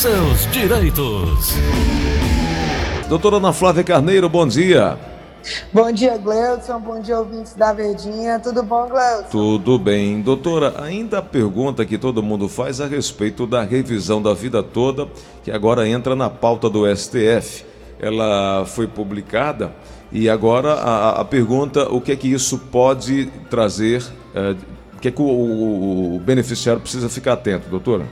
seus 0.00 0.50
direitos. 0.50 1.52
Doutora 3.06 3.36
Ana 3.36 3.52
Flávia 3.52 3.84
Carneiro, 3.84 4.30
bom 4.30 4.48
dia. 4.48 4.96
Bom 5.74 5.92
dia, 5.92 6.16
Gleudson. 6.16 6.80
Bom 6.80 7.02
dia, 7.02 7.18
ouvintes 7.18 7.52
da 7.52 7.74
Verdinha. 7.74 8.40
Tudo 8.40 8.62
bom, 8.62 8.88
Gleudson? 8.88 9.28
Tudo 9.28 9.78
bem. 9.78 10.22
Doutora, 10.22 10.82
ainda 10.82 11.18
a 11.18 11.22
pergunta 11.22 11.84
que 11.84 11.98
todo 11.98 12.22
mundo 12.22 12.48
faz 12.48 12.80
a 12.80 12.86
respeito 12.86 13.46
da 13.46 13.62
revisão 13.62 14.22
da 14.22 14.32
vida 14.32 14.62
toda, 14.62 15.06
que 15.44 15.50
agora 15.50 15.86
entra 15.86 16.16
na 16.16 16.30
pauta 16.30 16.70
do 16.70 16.86
STF. 16.96 17.66
Ela 17.98 18.64
foi 18.64 18.86
publicada 18.86 19.70
e 20.10 20.30
agora 20.30 20.72
a, 20.76 21.20
a 21.20 21.24
pergunta: 21.26 21.92
o 21.92 22.00
que 22.00 22.12
é 22.12 22.16
que 22.16 22.32
isso 22.32 22.56
pode 22.56 23.26
trazer? 23.50 24.02
É, 24.34 24.56
o 24.96 24.98
que 24.98 25.08
é 25.08 25.10
que 25.10 25.20
o, 25.20 25.26
o, 25.26 26.16
o 26.16 26.20
beneficiário 26.20 26.80
precisa 26.80 27.10
ficar 27.10 27.34
atento, 27.34 27.68
doutora? 27.68 28.06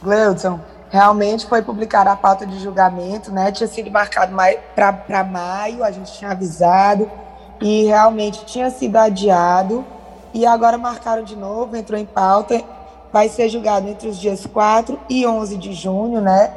Gleudson, 0.00 0.60
realmente 0.96 1.46
foi 1.46 1.60
publicada 1.60 2.10
a 2.10 2.16
pauta 2.16 2.46
de 2.46 2.58
julgamento, 2.58 3.30
né? 3.30 3.52
Tinha 3.52 3.68
sido 3.68 3.90
marcado 3.90 4.34
para 4.74 5.22
maio, 5.22 5.84
a 5.84 5.90
gente 5.90 6.10
tinha 6.14 6.30
avisado, 6.30 7.10
e 7.60 7.84
realmente 7.84 8.46
tinha 8.46 8.70
sido 8.70 8.96
adiado. 8.96 9.84
E 10.32 10.46
agora 10.46 10.78
marcaram 10.78 11.22
de 11.22 11.36
novo, 11.36 11.76
entrou 11.76 12.00
em 12.00 12.06
pauta. 12.06 12.62
Vai 13.12 13.28
ser 13.28 13.50
julgado 13.50 13.86
entre 13.88 14.08
os 14.08 14.16
dias 14.16 14.46
4 14.46 14.98
e 15.08 15.26
11 15.26 15.56
de 15.58 15.74
junho, 15.74 16.20
né? 16.20 16.50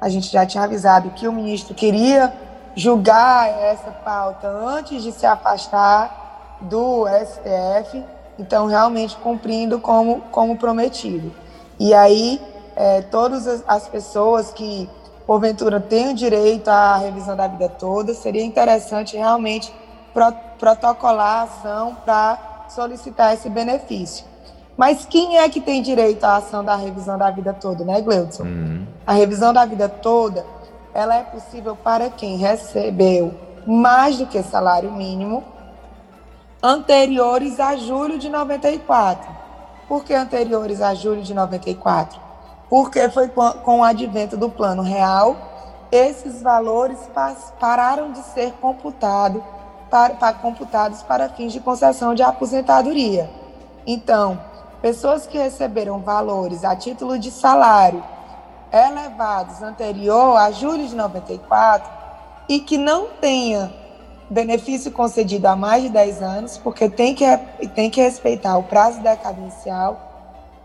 A 0.00 0.08
gente 0.10 0.30
já 0.30 0.44
tinha 0.44 0.64
avisado 0.64 1.10
que 1.10 1.26
o 1.26 1.32
ministro 1.32 1.74
queria 1.74 2.32
julgar 2.76 3.48
essa 3.48 3.90
pauta 3.90 4.48
antes 4.48 5.02
de 5.02 5.12
se 5.12 5.24
afastar 5.24 6.58
do 6.60 7.06
STF, 7.08 8.04
então 8.38 8.66
realmente 8.66 9.16
cumprindo 9.16 9.80
como, 9.80 10.20
como 10.30 10.56
prometido. 10.56 11.32
E 11.80 11.94
aí 11.94 12.40
é, 12.78 13.02
todas 13.02 13.64
as 13.66 13.88
pessoas 13.88 14.52
que, 14.52 14.88
porventura, 15.26 15.80
têm 15.80 16.10
o 16.10 16.14
direito 16.14 16.68
à 16.68 16.96
revisão 16.96 17.36
da 17.36 17.48
vida 17.48 17.68
toda, 17.68 18.14
seria 18.14 18.44
interessante 18.44 19.16
realmente 19.16 19.74
pro, 20.14 20.32
protocolar 20.60 21.40
a 21.40 21.42
ação 21.42 21.96
para 22.04 22.38
solicitar 22.68 23.34
esse 23.34 23.50
benefício. 23.50 24.24
Mas 24.76 25.04
quem 25.04 25.38
é 25.38 25.48
que 25.48 25.60
tem 25.60 25.82
direito 25.82 26.22
à 26.22 26.36
ação 26.36 26.64
da 26.64 26.76
revisão 26.76 27.18
da 27.18 27.28
vida 27.32 27.52
toda, 27.52 27.84
né, 27.84 28.00
Gleudson? 28.00 28.44
Uhum. 28.44 28.86
A 29.04 29.12
revisão 29.12 29.52
da 29.52 29.64
vida 29.64 29.88
toda, 29.88 30.46
ela 30.94 31.16
é 31.16 31.24
possível 31.24 31.74
para 31.74 32.08
quem 32.10 32.36
recebeu 32.36 33.34
mais 33.66 34.18
do 34.18 34.26
que 34.26 34.40
salário 34.40 34.92
mínimo 34.92 35.42
anteriores 36.62 37.58
a 37.58 37.74
julho 37.74 38.20
de 38.20 38.28
94. 38.28 39.28
Por 39.88 40.04
que 40.04 40.14
anteriores 40.14 40.80
a 40.80 40.94
julho 40.94 41.22
de 41.22 41.34
94? 41.34 42.27
Porque 42.68 43.08
foi 43.08 43.28
com 43.28 43.80
o 43.80 43.84
advento 43.84 44.36
do 44.36 44.50
Plano 44.50 44.82
Real, 44.82 45.36
esses 45.90 46.42
valores 46.42 46.98
pararam 47.58 48.12
de 48.12 48.20
ser 48.20 48.52
computado, 48.60 49.42
para, 49.90 50.14
para, 50.14 50.34
computados 50.34 51.02
para 51.02 51.30
fins 51.30 51.52
de 51.52 51.60
concessão 51.60 52.14
de 52.14 52.22
aposentadoria. 52.22 53.30
Então, 53.86 54.38
pessoas 54.82 55.26
que 55.26 55.38
receberam 55.38 56.00
valores 56.00 56.62
a 56.62 56.76
título 56.76 57.18
de 57.18 57.30
salário 57.30 58.04
elevados 58.70 59.62
anterior 59.62 60.36
a 60.36 60.50
julho 60.50 60.86
de 60.86 60.94
94 60.94 61.90
e 62.48 62.60
que 62.60 62.76
não 62.76 63.06
tenha 63.20 63.72
benefício 64.28 64.92
concedido 64.92 65.48
há 65.48 65.56
mais 65.56 65.82
de 65.84 65.88
10 65.88 66.22
anos, 66.22 66.58
porque 66.58 66.88
tem 66.88 67.14
que, 67.14 67.24
tem 67.74 67.88
que 67.88 68.00
respeitar 68.00 68.58
o 68.58 68.62
prazo 68.62 69.00
decadencial, 69.00 70.07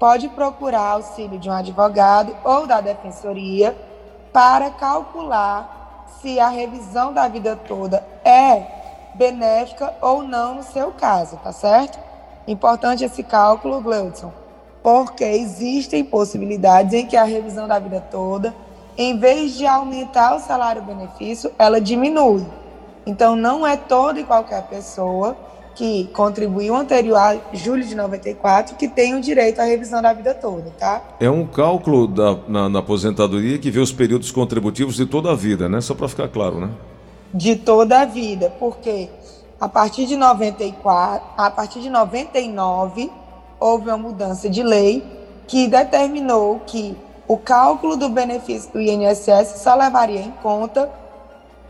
pode 0.03 0.27
procurar 0.27 0.95
auxílio 0.95 1.39
de 1.39 1.49
um 1.49 1.53
advogado 1.53 2.35
ou 2.43 2.67
da 2.67 2.81
defensoria 2.81 3.73
para 4.33 4.69
calcular 4.69 6.05
se 6.19 6.41
a 6.41 6.49
revisão 6.49 7.13
da 7.13 7.25
vida 7.29 7.55
toda 7.55 8.05
é 8.25 8.67
benéfica 9.15 9.93
ou 10.01 10.21
não 10.21 10.55
no 10.55 10.63
seu 10.63 10.91
caso, 10.91 11.37
tá 11.37 11.53
certo? 11.53 11.97
Importante 12.45 13.05
esse 13.05 13.23
cálculo, 13.23 13.79
Gleudson, 13.79 14.29
porque 14.83 15.23
existem 15.23 16.03
possibilidades 16.03 16.93
em 16.93 17.05
que 17.05 17.15
a 17.15 17.23
revisão 17.23 17.65
da 17.65 17.79
vida 17.79 18.05
toda, 18.11 18.53
em 18.97 19.17
vez 19.17 19.53
de 19.53 19.65
aumentar 19.65 20.35
o 20.35 20.41
salário-benefício, 20.41 21.49
ela 21.57 21.79
diminui. 21.79 22.45
Então, 23.05 23.37
não 23.37 23.65
é 23.65 23.77
toda 23.77 24.19
e 24.19 24.25
qualquer 24.25 24.63
pessoa 24.63 25.33
que 25.75 26.05
contribuiu 26.13 26.75
anterior 26.75 27.17
a 27.17 27.37
julho 27.53 27.83
de 27.83 27.95
94 27.95 28.75
que 28.75 28.87
tem 28.87 29.15
o 29.15 29.21
direito 29.21 29.59
à 29.59 29.63
revisão 29.63 30.01
da 30.01 30.13
vida 30.13 30.33
toda, 30.33 30.69
tá? 30.77 31.01
É 31.19 31.29
um 31.29 31.45
cálculo 31.45 32.07
da, 32.07 32.37
na, 32.47 32.69
na 32.69 32.79
aposentadoria 32.79 33.57
que 33.57 33.71
vê 33.71 33.79
os 33.79 33.91
períodos 33.91 34.31
contributivos 34.31 34.95
de 34.95 35.05
toda 35.05 35.31
a 35.31 35.35
vida, 35.35 35.67
né? 35.67 35.81
Só 35.81 35.95
para 35.95 36.07
ficar 36.07 36.27
claro, 36.27 36.59
né? 36.59 36.69
De 37.33 37.55
toda 37.55 38.01
a 38.01 38.05
vida, 38.05 38.53
porque 38.59 39.09
a 39.59 39.67
partir 39.67 40.05
de 40.05 40.15
94, 40.15 41.27
a 41.37 41.49
partir 41.49 41.79
de 41.79 41.89
99 41.89 43.11
houve 43.59 43.87
uma 43.87 43.97
mudança 43.97 44.49
de 44.49 44.61
lei 44.61 45.03
que 45.47 45.67
determinou 45.67 46.61
que 46.67 46.95
o 47.27 47.37
cálculo 47.37 47.95
do 47.95 48.09
benefício 48.09 48.71
do 48.71 48.79
INSS 48.79 49.61
só 49.63 49.73
levaria 49.75 50.19
em 50.19 50.31
conta 50.43 50.89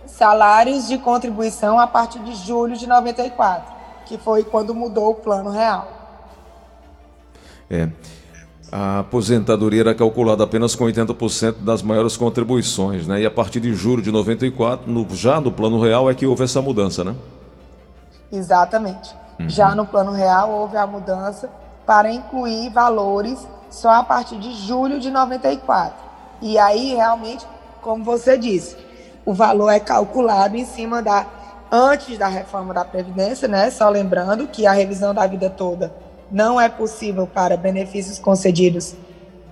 salários 0.05 0.87
de 0.87 0.97
contribuição 0.97 1.79
a 1.79 1.87
partir 1.87 2.19
de 2.19 2.35
julho 2.35 2.75
de 2.75 2.87
94 2.87 3.73
que 4.05 4.17
foi 4.17 4.43
quando 4.43 4.73
mudou 4.73 5.11
o 5.11 5.15
plano 5.15 5.49
real. 5.49 5.87
É. 7.69 7.89
A 8.71 8.99
aposentadoria 8.99 9.81
era 9.81 9.93
calculada 9.93 10.43
apenas 10.43 10.75
com 10.75 10.85
80% 10.85 11.57
das 11.59 11.83
maiores 11.83 12.17
contribuições, 12.17 13.05
né? 13.05 13.21
E 13.21 13.25
a 13.25 13.29
partir 13.29 13.59
de 13.59 13.73
julho 13.73 14.01
de 14.01 14.11
94, 14.11 14.91
no, 14.91 15.07
já 15.15 15.39
no 15.39 15.51
plano 15.51 15.79
real, 15.79 16.09
é 16.09 16.15
que 16.15 16.25
houve 16.25 16.43
essa 16.43 16.59
mudança, 16.59 17.03
né? 17.03 17.15
Exatamente. 18.31 19.15
Uhum. 19.39 19.47
Já 19.47 19.75
no 19.75 19.85
plano 19.85 20.11
real 20.11 20.49
houve 20.49 20.75
a 20.75 20.87
mudança 20.87 21.51
para 21.85 22.11
incluir 22.11 22.69
valores 22.71 23.47
só 23.69 23.91
a 23.91 24.03
partir 24.03 24.39
de 24.39 24.53
julho 24.53 24.99
de 24.99 25.11
94. 25.11 25.95
E 26.41 26.57
aí, 26.57 26.95
realmente, 26.95 27.45
como 27.81 28.03
você 28.03 28.37
disse, 28.37 28.75
o 29.23 29.33
valor 29.33 29.69
é 29.69 29.79
calculado 29.79 30.57
em 30.57 30.65
cima 30.65 31.01
da 31.01 31.27
antes 31.75 32.19
da 32.19 32.27
reforma 32.27 32.71
da 32.71 32.85
Previdência, 32.85 33.47
né? 33.47 33.71
Só 33.71 33.89
lembrando 33.89 34.47
que 34.47 34.67
a 34.67 34.71
revisão 34.71 35.11
da 35.11 35.25
vida 35.25 35.49
toda 35.49 35.91
não 36.29 36.61
é 36.61 36.69
possível 36.69 37.25
para 37.25 37.57
benefícios 37.57 38.19
concedidos 38.19 38.93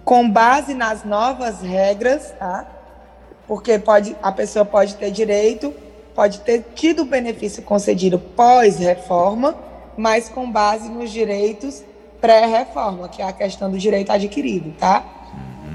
com 0.05 0.29
base 0.29 0.75
nas 0.75 1.03
novas 1.03 1.61
regras, 1.61 2.31
tá? 2.37 2.67
Porque 3.47 3.79
pode, 3.79 4.15
a 4.21 4.31
pessoa 4.31 4.63
pode 4.63 4.95
ter 4.95 5.09
direito, 5.09 5.73
pode 6.13 6.41
ter 6.41 6.63
tido 6.75 7.05
benefício 7.05 7.63
concedido 7.63 8.19
pós-reforma, 8.19 9.55
mas 9.97 10.29
com 10.29 10.49
base 10.49 10.89
nos 10.89 11.09
direitos 11.09 11.83
pré-reforma, 12.19 13.09
que 13.09 13.23
é 13.23 13.25
a 13.25 13.33
questão 13.33 13.71
do 13.71 13.79
direito 13.79 14.11
adquirido, 14.11 14.71
tá? 14.79 15.03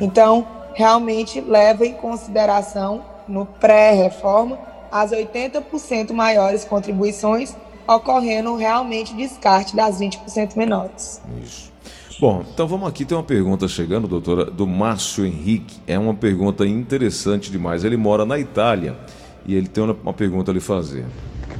Então, 0.00 0.46
realmente 0.74 1.40
leva 1.40 1.84
em 1.84 1.94
consideração 1.94 3.04
no 3.26 3.44
pré-reforma 3.46 4.75
as 4.90 5.10
80% 5.10 6.12
maiores 6.12 6.64
contribuições, 6.64 7.54
ocorrendo 7.86 8.56
realmente 8.56 9.14
descarte 9.14 9.76
das 9.76 10.00
20% 10.00 10.56
menores. 10.56 11.20
Isso. 11.42 11.72
Bom, 12.18 12.42
então 12.50 12.66
vamos 12.66 12.88
aqui, 12.88 13.04
tem 13.04 13.16
uma 13.16 13.22
pergunta 13.22 13.68
chegando, 13.68 14.08
doutora, 14.08 14.46
do 14.46 14.66
Márcio 14.66 15.26
Henrique. 15.26 15.78
É 15.86 15.98
uma 15.98 16.14
pergunta 16.14 16.66
interessante 16.66 17.50
demais. 17.50 17.84
Ele 17.84 17.96
mora 17.96 18.24
na 18.24 18.38
Itália 18.38 18.96
e 19.44 19.54
ele 19.54 19.68
tem 19.68 19.84
uma 19.84 20.12
pergunta 20.14 20.50
a 20.50 20.54
lhe 20.54 20.60
fazer. 20.60 21.04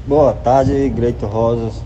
Boa 0.07 0.33
tarde, 0.33 0.89
Greito 0.89 1.27
Rosas. 1.27 1.83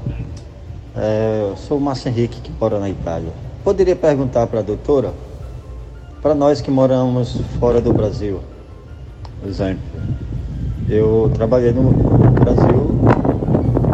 É, 0.97 1.49
eu 1.51 1.57
sou 1.57 1.79
o 1.79 1.81
Márcio 1.81 2.09
Henrique, 2.11 2.41
que 2.41 2.53
mora 2.61 2.79
na 2.79 2.89
Itália. 2.89 3.33
Poderia 3.65 3.97
perguntar 3.97 4.47
para 4.47 4.61
a 4.61 4.63
doutora, 4.63 5.13
para 6.23 6.35
nós 6.35 6.61
que 6.61 6.71
moramos 6.71 7.41
fora 7.59 7.81
do 7.81 7.93
Brasil, 7.93 8.41
exemplo, 9.45 9.83
eu 10.91 11.31
trabalhei 11.35 11.73
no 11.73 11.93
Brasil, 11.93 12.99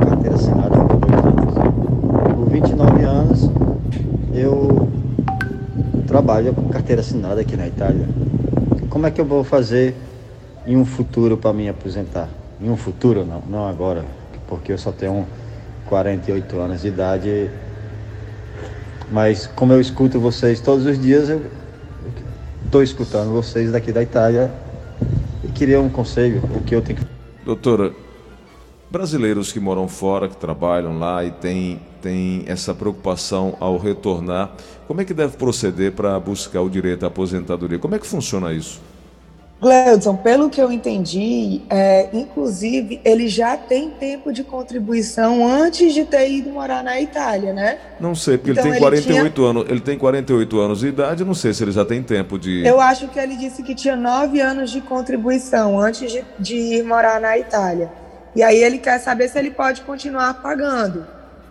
carteira 0.09 0.35
assinada 0.35 0.79
por 0.79 0.97
dois 0.99 1.27
anos. 1.27 2.35
Por 2.35 2.49
29 2.49 3.05
anos, 3.05 3.51
eu 4.33 4.89
trabalho 6.07 6.55
com 6.55 6.71
carteira 6.71 7.03
assinada 7.03 7.43
aqui 7.43 7.55
na 7.55 7.67
Itália. 7.67 8.09
Como 8.89 9.07
é 9.07 9.11
que 9.11 9.21
eu 9.21 9.27
vou 9.27 9.45
fazer 9.45 9.95
em 10.67 10.75
um 10.75 10.87
futuro 10.87 11.37
para 11.37 11.53
me 11.53 11.69
aposentar? 11.69 12.31
Em 12.59 12.71
um 12.71 12.79
futuro, 12.79 13.27
não, 13.27 13.43
não 13.47 13.69
agora, 13.69 14.03
porque 14.49 14.73
eu 14.73 14.79
só 14.79 14.91
tenho 14.91 15.27
48 15.91 16.59
anos 16.59 16.81
de 16.81 16.89
idade. 16.89 17.51
Mas 19.13 19.47
como 19.47 19.71
eu 19.75 19.83
escuto 19.83 20.19
vocês 20.19 20.61
todos 20.61 20.87
os 20.87 20.99
dias, 20.99 21.29
eu 21.29 21.43
estou 22.65 22.83
escutando 22.83 23.33
vocês 23.33 23.71
daqui 23.71 23.93
da 23.93 24.03
Itália 24.03 24.51
queria 25.57 25.81
um 25.81 25.89
conselho, 25.89 26.43
o 26.55 26.63
que 26.63 26.75
eu 26.75 26.83
tenho 26.83 26.99
que 26.99 27.07
Doutora, 27.45 27.93
brasileiros 28.91 29.53
que 29.53 29.61
moram 29.61 29.89
fora, 29.89 30.29
que 30.29 30.37
trabalham 30.37 30.99
lá 30.99 31.25
e 31.25 31.31
têm, 31.31 31.81
têm 32.03 32.45
essa 32.47 32.75
preocupação 32.75 33.57
ao 33.59 33.79
retornar, 33.79 34.53
como 34.87 35.01
é 35.01 35.05
que 35.05 35.15
deve 35.15 35.37
proceder 35.37 35.93
para 35.93 36.19
buscar 36.21 36.61
o 36.61 36.69
direito 36.69 37.05
à 37.05 37.07
aposentadoria? 37.07 37.79
Como 37.79 37.95
é 37.95 37.99
que 37.99 38.07
funciona 38.07 38.53
isso? 38.53 38.81
Gleudson, 39.59 40.17
pelo 40.17 40.51
que 40.51 40.61
eu 40.61 40.71
entendi, 40.71 41.63
é, 41.71 42.11
inclusive 42.13 43.01
ele 43.03 43.27
já 43.27 43.57
tem 43.57 43.89
tempo 43.89 44.31
de 44.31 44.45
contribuição 44.45 45.47
antes 45.49 45.95
de 45.95 46.05
ter 46.05 46.31
ido 46.31 46.51
morar 46.51 46.85
na 46.85 47.01
Itália, 47.01 47.55
né? 47.55 47.79
Não 47.99 48.15
sei, 48.15 48.37
porque 48.37 48.51
então, 48.53 48.65
ele 48.65 48.73
tem 48.73 48.81
48 48.81 49.35
tinha... 49.35 49.49
anos, 49.49 49.65
ele 49.69 49.81
tem 49.81 49.99
48 49.99 50.61
anos 50.61 50.81
de 50.81 50.89
idade, 50.89 51.25
não 51.25 51.33
sei 51.33 51.55
se 51.55 51.65
ele 51.65 51.73
já 51.73 51.87
tem 51.87 52.03
tempo 52.03 52.39
de. 52.39 52.67
Eu 52.67 52.79
acho 52.81 53.09
que 53.09 53.19
ele 53.19 53.35
disse 53.35 53.63
que 53.63 53.75
tinha 53.75 53.97
9 53.97 54.41
anos 54.41 54.71
de 54.71 54.83
contribuição 54.83 55.81
antes 55.81 56.13
de, 56.13 56.23
de 56.39 56.55
ir 56.55 56.85
morar 56.85 57.19
na 57.19 57.39
Itália. 57.39 57.91
E 58.35 58.43
aí 58.43 58.63
ele 58.63 58.77
quer 58.77 58.99
saber 58.99 59.29
se 59.29 59.39
ele 59.39 59.51
pode 59.51 59.81
continuar 59.81 60.35
pagando. 60.43 61.07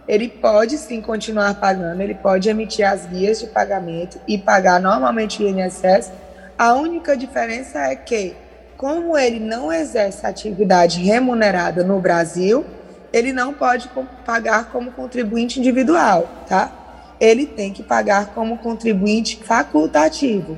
Ele 0.07 0.29
pode 0.29 0.77
sim 0.77 1.01
continuar 1.01 1.55
pagando, 1.55 1.99
ele 1.99 2.13
pode 2.13 2.47
emitir 2.47 2.87
as 2.87 3.07
guias 3.07 3.39
de 3.39 3.47
pagamento 3.47 4.19
e 4.27 4.37
pagar 4.37 4.79
normalmente 4.79 5.41
o 5.41 5.47
INSS 5.47 6.11
a 6.57 6.73
única 6.73 7.17
diferença 7.17 7.79
é 7.79 7.95
que, 7.95 8.35
como 8.77 9.17
ele 9.17 9.39
não 9.39 9.71
exerce 9.71 10.25
atividade 10.25 11.01
remunerada 11.01 11.83
no 11.83 11.99
Brasil, 11.99 12.65
ele 13.11 13.31
não 13.33 13.53
pode 13.53 13.89
pagar 14.25 14.71
como 14.71 14.91
contribuinte 14.91 15.59
individual, 15.59 16.29
tá? 16.47 16.71
Ele 17.19 17.45
tem 17.45 17.71
que 17.71 17.83
pagar 17.83 18.33
como 18.33 18.57
contribuinte 18.57 19.41
facultativo. 19.43 20.57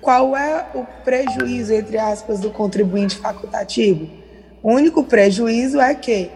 Qual 0.00 0.36
é 0.36 0.66
o 0.74 0.84
prejuízo, 1.04 1.74
entre 1.74 1.98
aspas, 1.98 2.40
do 2.40 2.50
contribuinte 2.50 3.18
facultativo? 3.18 4.08
O 4.62 4.72
único 4.72 5.04
prejuízo 5.04 5.80
é 5.80 5.94
que, 5.94 6.30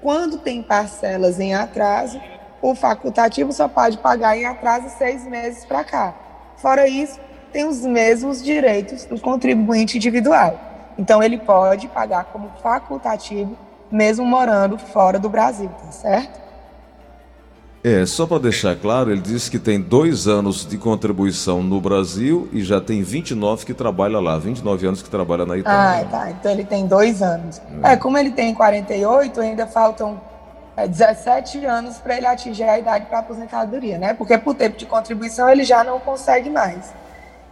quando 0.00 0.38
tem 0.38 0.62
parcelas 0.62 1.40
em 1.40 1.54
atraso, 1.54 2.20
o 2.62 2.74
facultativo 2.74 3.52
só 3.52 3.68
pode 3.68 3.98
pagar 3.98 4.36
em 4.36 4.44
atraso 4.44 4.96
seis 4.96 5.24
meses 5.26 5.64
para 5.64 5.82
cá. 5.84 6.14
Fora 6.56 6.86
isso, 6.86 7.18
tem 7.56 7.66
os 7.66 7.80
mesmos 7.80 8.44
direitos 8.44 9.06
do 9.06 9.18
contribuinte 9.18 9.96
individual. 9.96 10.60
Então, 10.98 11.22
ele 11.22 11.38
pode 11.38 11.88
pagar 11.88 12.24
como 12.24 12.50
facultativo, 12.62 13.56
mesmo 13.90 14.26
morando 14.26 14.76
fora 14.76 15.18
do 15.18 15.30
Brasil, 15.30 15.70
tá 15.70 15.90
certo? 15.90 16.38
É, 17.82 18.04
só 18.04 18.26
para 18.26 18.40
deixar 18.40 18.76
claro, 18.76 19.10
ele 19.10 19.22
disse 19.22 19.50
que 19.50 19.58
tem 19.58 19.80
dois 19.80 20.28
anos 20.28 20.66
de 20.66 20.76
contribuição 20.76 21.62
no 21.62 21.80
Brasil 21.80 22.46
e 22.52 22.62
já 22.62 22.78
tem 22.78 23.02
29 23.02 23.64
que 23.64 23.72
trabalha 23.72 24.20
lá, 24.20 24.36
29 24.36 24.88
anos 24.88 25.00
que 25.00 25.08
trabalha 25.08 25.46
na 25.46 25.56
Itália. 25.56 26.06
Ah, 26.06 26.10
tá. 26.10 26.30
Então 26.30 26.52
ele 26.52 26.64
tem 26.64 26.86
dois 26.86 27.22
anos. 27.22 27.62
É, 27.82 27.92
é 27.92 27.96
como 27.96 28.18
ele 28.18 28.32
tem 28.32 28.52
48, 28.52 29.40
ainda 29.40 29.66
faltam 29.66 30.20
é, 30.76 30.86
17 30.86 31.64
anos 31.64 31.96
para 31.96 32.18
ele 32.18 32.26
atingir 32.26 32.64
a 32.64 32.78
idade 32.78 33.06
para 33.06 33.20
aposentadoria, 33.20 33.96
né? 33.96 34.12
Porque 34.12 34.36
por 34.36 34.54
tempo 34.54 34.76
de 34.76 34.84
contribuição 34.84 35.48
ele 35.48 35.64
já 35.64 35.82
não 35.82 35.98
consegue 35.98 36.50
mais. 36.50 36.92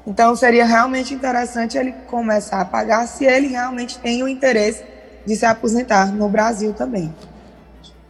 Então 0.06 0.36
seria 0.36 0.66
realmente 0.66 1.14
interessante 1.14 1.78
ele 1.78 1.92
começar 2.06 2.60
a 2.60 2.64
pagar 2.64 3.06
se 3.06 3.24
ele 3.24 3.48
realmente 3.48 3.98
tem 3.98 4.22
o 4.22 4.28
interesse 4.28 4.84
de 5.26 5.34
se 5.34 5.46
aposentar 5.46 6.12
no 6.12 6.28
Brasil 6.28 6.74
também. 6.74 7.14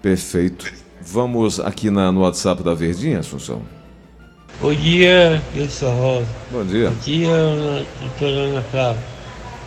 Perfeito. 0.02 0.72
Vamos 1.00 1.60
aqui 1.60 1.90
na, 1.90 2.10
no 2.10 2.22
WhatsApp 2.22 2.62
da 2.62 2.74
Verdinha, 2.74 3.20
Assunção. 3.20 3.62
Bom 4.60 4.72
dia, 4.72 5.42
eu 5.54 5.68
sou 5.68 5.90
Rosa. 5.92 6.26
Bom 6.50 6.64
dia. 6.64 6.90
Bom 6.90 6.96
dia, 6.96 7.86
doutora 8.00 8.36
Ana 8.36 8.62
Flávia. 8.62 9.02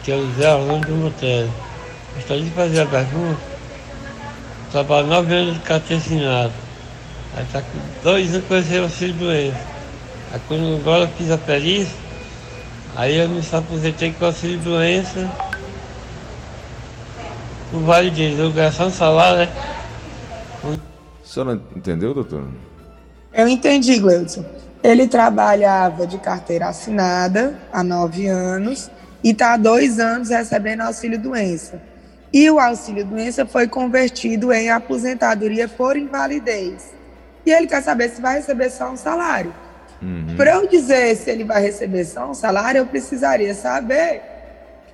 Que 0.03 0.12
é 0.12 0.15
o 0.15 0.31
Zé 0.33 0.53
Orlando 0.53 0.95
Monteiro. 0.95 1.51
Gostaria 2.15 2.44
de 2.44 2.50
fazer 2.51 2.81
a 2.81 2.85
pergunta. 2.85 3.39
Trabalho 4.71 5.07
nove 5.07 5.33
anos 5.33 5.53
de 5.56 5.59
carteira 5.62 6.01
assinada. 6.01 6.53
Aí 7.35 7.44
está 7.44 7.62
com 7.62 7.80
dois 8.03 8.33
anos 8.33 8.47
com 8.47 8.56
esse 8.56 8.77
auxílio 8.77 9.15
doença. 9.15 9.59
Aí 10.31 10.41
quando 10.47 10.77
agora 10.77 11.03
eu 11.03 11.07
fiz 11.09 11.31
a 11.31 11.38
perícia, 11.38 11.95
Aí 12.97 13.15
eu 13.15 13.29
me 13.29 13.39
aposentei 13.51 14.11
com 14.11 14.25
auxílio 14.25 14.57
doença. 14.57 15.31
O 17.71 17.81
Vale 17.81 18.09
de 18.09 18.31
divulgação 18.31 18.89
salário, 18.89 19.38
né? 19.38 19.49
A 20.63 21.27
senhora 21.27 21.61
entendeu, 21.75 22.15
doutor? 22.15 22.47
Eu 23.31 23.47
entendi, 23.47 23.99
Gleudson. 23.99 24.44
Ele 24.83 25.07
trabalhava 25.07 26.07
de 26.07 26.17
carteira 26.17 26.69
assinada 26.69 27.59
há 27.71 27.83
nove 27.83 28.25
anos 28.25 28.89
e 29.23 29.29
está 29.29 29.53
há 29.53 29.57
dois 29.57 29.99
anos 29.99 30.29
recebendo 30.29 30.81
auxílio 30.81 31.19
doença. 31.19 31.79
E 32.33 32.49
o 32.49 32.59
auxílio 32.59 33.05
doença 33.05 33.45
foi 33.45 33.67
convertido 33.67 34.51
em 34.51 34.71
aposentadoria 34.71 35.67
por 35.67 35.95
invalidez. 35.95 36.95
E 37.45 37.51
ele 37.51 37.67
quer 37.67 37.83
saber 37.83 38.09
se 38.09 38.19
vai 38.19 38.38
receber 38.38 38.71
só 38.71 38.89
um 38.89 38.97
salário. 38.97 39.53
Uhum. 40.01 40.35
Para 40.35 40.55
eu 40.55 40.67
dizer 40.67 41.15
se 41.15 41.29
ele 41.29 41.44
vai 41.44 41.61
receber 41.61 42.05
só 42.05 42.29
um 42.29 42.33
salário, 42.33 42.79
eu 42.79 42.85
precisaria 42.85 43.53
saber 43.53 44.21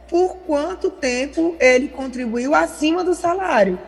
por 0.09 0.38
quanto 0.45 0.89
tempo 0.89 1.55
ele 1.59 1.88
contribuiu 1.88 2.53
acima 2.53 3.03
do 3.03 3.13
salário. 3.13 3.79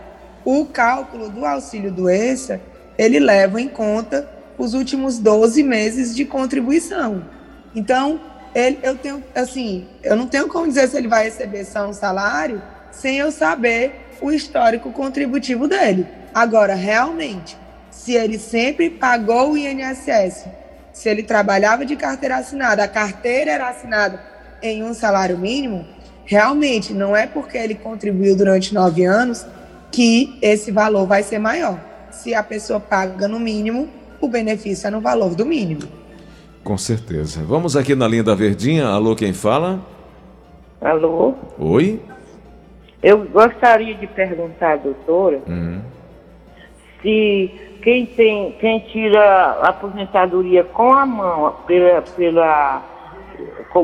O 0.44 0.66
cálculo 0.66 1.30
do 1.30 1.46
auxílio 1.46 1.92
doença, 1.92 2.60
ele 2.98 3.20
leva 3.20 3.62
em 3.62 3.68
conta 3.68 4.30
os 4.58 4.74
últimos 4.74 5.18
12 5.20 5.64
meses 5.64 6.16
de 6.16 6.26
contribuição. 6.26 7.26
Então, 7.74 8.22
ele, 8.54 8.80
eu 8.84 8.96
tenho, 8.96 9.24
assim, 9.34 9.88
eu 10.02 10.16
não 10.16 10.28
tenho 10.28 10.48
como 10.48 10.68
dizer 10.68 10.88
se 10.88 10.98
ele 10.98 11.08
vai 11.08 11.26
receber 11.26 11.66
só 11.66 11.88
um 11.88 11.94
salário 11.94 12.62
sem 12.92 13.18
eu 13.18 13.32
saber 13.32 14.08
o 14.22 14.32
histórico 14.32 14.92
contributivo 14.92 15.68
dele. 15.68 16.08
Agora, 16.34 16.74
realmente, 16.74 17.58
se 17.92 18.14
ele 18.14 18.40
sempre 18.40 18.90
pagou 18.90 19.52
o 19.52 19.58
INSS 19.58 20.46
se 20.96 21.10
ele 21.10 21.24
trabalhava 21.24 21.86
de 21.86 21.94
carteira 21.98 22.38
assinada, 22.38 22.82
a 22.82 22.88
carteira 22.88 23.52
era 23.52 23.68
assinada 23.68 24.18
em 24.62 24.82
um 24.82 24.94
salário 24.94 25.38
mínimo, 25.38 25.86
realmente 26.24 26.94
não 26.94 27.14
é 27.14 27.28
porque 27.28 27.58
ele 27.58 27.76
contribuiu 27.76 28.34
durante 28.34 28.74
nove 28.74 29.04
anos 29.04 29.46
que 29.92 30.40
esse 30.42 30.72
valor 30.72 31.06
vai 31.06 31.22
ser 31.22 31.38
maior. 31.38 31.78
Se 32.12 32.34
a 32.34 32.42
pessoa 32.42 32.80
paga 32.80 33.28
no 33.28 33.42
mínimo, 33.42 33.90
o 34.22 34.30
benefício 34.30 34.88
é 34.88 34.90
no 34.90 35.02
valor 35.02 35.36
do 35.36 35.46
mínimo. 35.46 35.82
Com 36.64 36.78
certeza. 36.78 37.44
Vamos 37.44 37.76
aqui 37.76 37.94
na 37.94 38.08
linha 38.08 38.24
da 38.24 38.34
Verdinha. 38.34 38.88
Alô, 38.88 39.18
quem 39.18 39.34
fala? 39.34 39.82
Alô? 40.80 41.36
Oi? 41.60 42.00
Eu 43.04 43.26
gostaria 43.26 43.96
de 43.96 44.08
perguntar, 44.08 44.78
doutora, 44.78 45.42
uhum. 45.46 45.82
se 47.02 47.52
quem 47.86 48.04
tem, 48.04 48.52
quem 48.54 48.80
tira 48.92 49.22
a 49.22 49.70
aposentadoria 49.70 50.64
com 50.64 50.92
a 50.92 51.06
mão, 51.06 51.56
pela, 51.68 52.02
pela 52.02 52.84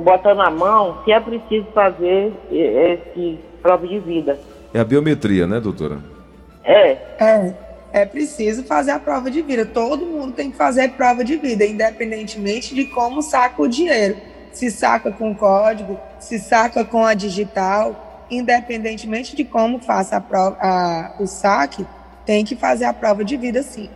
bota 0.04 0.34
na 0.34 0.50
mão, 0.50 1.04
se 1.06 1.12
é 1.12 1.20
preciso 1.20 1.68
fazer 1.72 2.34
esse 2.52 3.38
prova 3.62 3.88
de 3.88 4.00
vida. 4.00 4.40
É 4.74 4.80
a 4.80 4.84
biometria, 4.84 5.46
né, 5.46 5.60
doutora? 5.60 6.00
É. 6.64 6.98
É. 7.20 7.54
É 7.94 8.06
preciso 8.06 8.64
fazer 8.64 8.92
a 8.92 9.00
prova 9.00 9.30
de 9.30 9.42
vida. 9.44 9.66
Todo 9.66 10.04
mundo 10.04 10.34
tem 10.34 10.50
que 10.50 10.58
fazer 10.58 10.94
prova 10.94 11.24
de 11.24 11.36
vida, 11.36 11.64
independentemente 11.64 12.74
de 12.74 12.86
como 12.86 13.22
saca 13.22 13.62
o 13.62 13.68
dinheiro. 13.68 14.16
Se 14.52 14.72
saca 14.72 15.12
com 15.12 15.36
código, 15.36 16.00
se 16.18 16.40
saca 16.40 16.84
com 16.84 17.06
a 17.06 17.14
digital, 17.14 18.26
independentemente 18.32 19.36
de 19.36 19.44
como 19.44 19.78
faça 19.78 20.18
a 20.18 20.22
prova, 20.22 20.58
a, 20.60 21.16
o 21.20 21.28
saque, 21.28 21.86
tem 22.26 22.46
que 22.46 22.56
fazer 22.56 22.86
a 22.86 22.94
prova 22.94 23.24
de 23.24 23.38
vida 23.38 23.62
sim. 23.64 23.90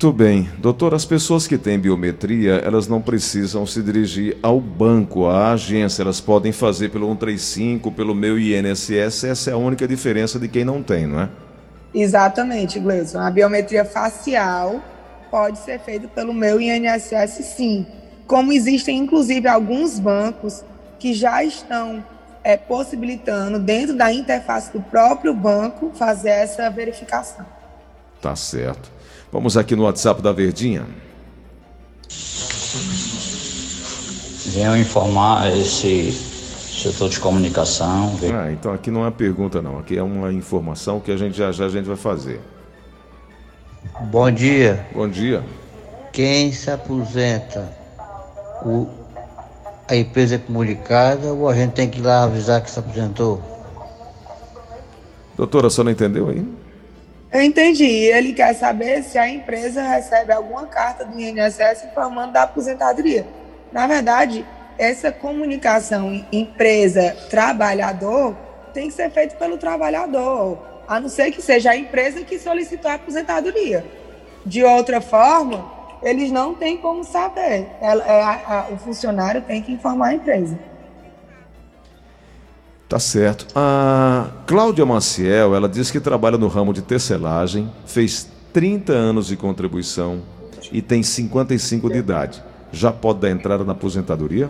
Muito 0.00 0.16
bem. 0.16 0.48
Doutor, 0.58 0.94
as 0.94 1.04
pessoas 1.04 1.48
que 1.48 1.58
têm 1.58 1.76
biometria, 1.76 2.52
elas 2.64 2.86
não 2.86 3.02
precisam 3.02 3.66
se 3.66 3.82
dirigir 3.82 4.38
ao 4.40 4.60
banco, 4.60 5.26
à 5.26 5.50
agência. 5.50 6.02
Elas 6.02 6.20
podem 6.20 6.52
fazer 6.52 6.90
pelo 6.90 7.08
135, 7.08 7.90
pelo 7.90 8.14
meu 8.14 8.38
INSS. 8.38 9.24
Essa 9.24 9.50
é 9.50 9.52
a 9.54 9.56
única 9.56 9.88
diferença 9.88 10.38
de 10.38 10.46
quem 10.46 10.64
não 10.64 10.84
tem, 10.84 11.04
não 11.04 11.22
é? 11.22 11.28
Exatamente, 11.92 12.78
Gleison. 12.78 13.18
A 13.18 13.28
biometria 13.28 13.84
facial 13.84 14.80
pode 15.32 15.58
ser 15.58 15.80
feita 15.80 16.06
pelo 16.06 16.32
meu 16.32 16.60
INSS, 16.60 17.44
sim. 17.56 17.84
Como 18.24 18.52
existem, 18.52 18.98
inclusive, 18.98 19.48
alguns 19.48 19.98
bancos 19.98 20.62
que 21.00 21.12
já 21.12 21.42
estão 21.42 22.04
é, 22.48 22.56
possibilitando, 22.56 23.58
dentro 23.58 23.94
da 23.94 24.10
interface 24.10 24.72
do 24.72 24.80
próprio 24.80 25.34
banco, 25.34 25.92
fazer 25.94 26.30
essa 26.30 26.70
verificação. 26.70 27.44
Tá 28.22 28.34
certo. 28.34 28.90
Vamos 29.30 29.54
aqui 29.58 29.76
no 29.76 29.82
WhatsApp 29.82 30.22
da 30.22 30.32
Verdinha. 30.32 30.86
Venham 34.46 34.78
informar 34.78 35.54
esse 35.54 36.10
setor 36.10 37.10
de 37.10 37.20
comunicação. 37.20 38.16
Ah, 38.34 38.50
então 38.50 38.72
aqui 38.72 38.90
não 38.90 39.06
é 39.06 39.10
pergunta 39.10 39.60
não, 39.60 39.78
aqui 39.78 39.98
é 39.98 40.02
uma 40.02 40.32
informação 40.32 41.00
que 41.00 41.12
a 41.12 41.18
gente 41.18 41.36
já 41.36 41.52
já 41.52 41.66
a 41.66 41.68
gente 41.68 41.84
vai 41.84 41.98
fazer. 41.98 42.40
Bom 44.10 44.30
dia. 44.30 44.86
Bom 44.94 45.06
dia. 45.06 45.44
Quem 46.14 46.50
se 46.50 46.70
aposenta, 46.70 47.70
o, 48.64 48.88
a 49.88 49.96
empresa 49.96 50.34
é 50.34 50.38
comunicada 50.38 51.32
ou 51.32 51.48
a 51.48 51.54
gente 51.54 51.72
tem 51.72 51.88
que 51.88 51.98
ir 51.98 52.02
lá 52.02 52.24
avisar 52.24 52.60
que 52.60 52.70
se 52.70 52.78
aposentou? 52.78 53.42
Doutora, 55.34 55.70
você 55.70 55.82
não 55.82 55.90
entendeu 55.90 56.28
aí? 56.28 56.46
Eu 57.32 57.42
entendi. 57.42 57.86
Ele 57.86 58.34
quer 58.34 58.54
saber 58.54 59.02
se 59.02 59.16
a 59.16 59.28
empresa 59.28 59.82
recebe 59.82 60.32
alguma 60.32 60.66
carta 60.66 61.06
do 61.06 61.18
INSS 61.18 61.86
informando 61.90 62.32
da 62.32 62.42
aposentadoria. 62.42 63.26
Na 63.72 63.86
verdade, 63.86 64.44
essa 64.76 65.10
comunicação 65.10 66.24
empresa-trabalhador 66.30 68.36
tem 68.74 68.88
que 68.88 68.94
ser 68.94 69.10
feita 69.10 69.36
pelo 69.36 69.56
trabalhador, 69.56 70.58
a 70.86 71.00
não 71.00 71.08
ser 71.08 71.30
que 71.30 71.40
seja 71.40 71.70
a 71.70 71.76
empresa 71.76 72.22
que 72.22 72.38
solicitou 72.38 72.90
a 72.90 72.94
aposentadoria. 72.94 73.84
De 74.44 74.62
outra 74.62 75.00
forma, 75.00 75.77
eles 76.02 76.30
não 76.30 76.54
têm 76.54 76.76
como 76.76 77.04
saber. 77.04 77.68
Ela, 77.80 78.04
é, 78.04 78.22
a, 78.22 78.66
a, 78.68 78.72
o 78.72 78.76
funcionário 78.76 79.42
tem 79.42 79.62
que 79.62 79.72
informar 79.72 80.08
a 80.08 80.14
empresa. 80.14 80.58
Tá 82.88 82.98
certo. 82.98 83.46
A 83.54 84.30
Cláudia 84.46 84.86
Maciel, 84.86 85.54
ela 85.54 85.68
diz 85.68 85.90
que 85.90 86.00
trabalha 86.00 86.38
no 86.38 86.48
ramo 86.48 86.72
de 86.72 86.80
tecelagem, 86.80 87.70
fez 87.84 88.28
30 88.52 88.92
anos 88.92 89.26
de 89.26 89.36
contribuição 89.36 90.22
e 90.72 90.80
tem 90.80 91.02
55 91.02 91.90
de 91.90 91.98
idade. 91.98 92.42
Já 92.72 92.90
pode 92.90 93.20
dar 93.20 93.30
entrada 93.30 93.64
na 93.64 93.72
aposentadoria? 93.72 94.48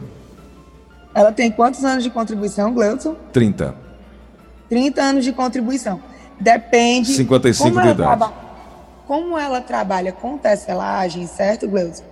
Ela 1.15 1.33
tem 1.33 1.51
quantos 1.51 1.85
anos 1.85 2.05
de 2.05 2.11
contribuição, 2.11 2.73
Gleudson? 2.73 3.17
30. 3.33 3.75
30 4.69 5.03
anos 5.03 5.25
de 5.25 5.33
contribuição. 5.33 6.01
Depende. 6.39 7.13
55 7.15 7.71
de 7.71 7.89
idade. 7.89 7.97
Traba... 7.97 8.48
Como 9.09 9.37
ela 9.37 9.61
trabalha 9.61 10.13
com 10.13 10.39
tecelagem, 10.39 11.27
certo, 11.27 11.67
Gleudson? 11.67 12.05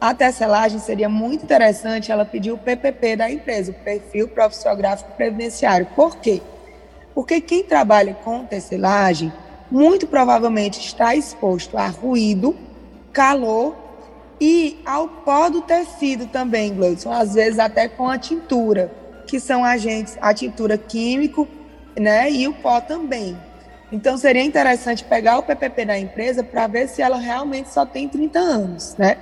a 0.00 0.14
tecelagem 0.14 0.78
seria 0.78 1.08
muito 1.08 1.44
interessante 1.44 2.10
ela 2.10 2.24
pedir 2.24 2.50
o 2.50 2.58
PPP 2.58 3.16
da 3.16 3.30
empresa, 3.30 3.70
o 3.70 3.74
perfil 3.74 4.28
profissiográfico 4.28 5.12
previdenciário. 5.12 5.86
Por 5.94 6.16
quê? 6.16 6.40
Porque 7.14 7.40
quem 7.40 7.62
trabalha 7.62 8.14
com 8.14 8.46
tecelagem 8.46 9.30
muito 9.70 10.06
provavelmente 10.06 10.80
está 10.80 11.14
exposto 11.14 11.76
a 11.76 11.86
ruído, 11.86 12.56
calor 13.12 13.76
e 14.40 14.80
ao 14.86 15.06
pó 15.06 15.50
do 15.50 15.60
tecido 15.60 16.26
também, 16.26 16.74
Gleudson, 16.74 17.12
às 17.12 17.34
vezes 17.34 17.58
até 17.58 17.86
com 17.86 18.08
a 18.08 18.18
tintura, 18.18 18.90
que 19.26 19.38
são 19.38 19.62
agentes, 19.62 20.16
a 20.20 20.32
tintura 20.32 20.78
químico, 20.78 21.46
né, 21.96 22.30
e 22.30 22.48
o 22.48 22.54
pó 22.54 22.80
também. 22.80 23.36
Então 23.92 24.16
seria 24.16 24.44
interessante 24.44 25.02
pegar 25.02 25.38
o 25.38 25.42
PPP 25.42 25.84
da 25.84 25.98
empresa 25.98 26.44
para 26.44 26.66
ver 26.66 26.88
se 26.88 27.02
ela 27.02 27.18
realmente 27.18 27.70
só 27.70 27.84
tem 27.84 28.08
30 28.08 28.38
anos, 28.38 28.94
né? 28.96 29.16